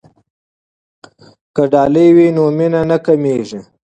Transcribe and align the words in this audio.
که 1.55 1.63
ډالۍ 1.71 2.07
وي 2.15 2.27
نو 2.35 2.43
مینه 2.57 2.81
نه 2.89 2.97
کمېږي. 3.05 3.59